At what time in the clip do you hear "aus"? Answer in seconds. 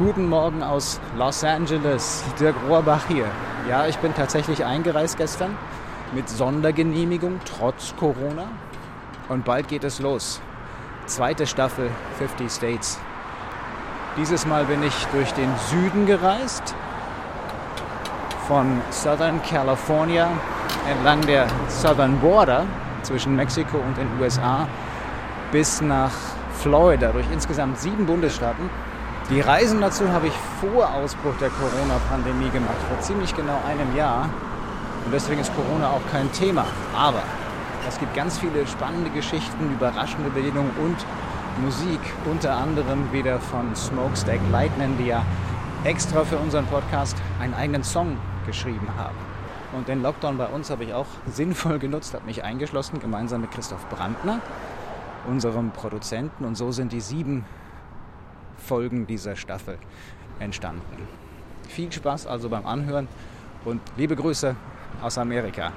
0.62-0.98, 65.02-65.18